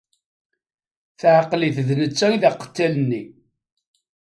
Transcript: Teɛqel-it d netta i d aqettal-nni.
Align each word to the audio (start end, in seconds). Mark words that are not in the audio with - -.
Teɛqel-it 1.19 1.77
d 1.87 1.89
netta 2.01 2.27
i 2.31 2.37
d 2.41 2.43
aqettal-nni. 2.49 3.23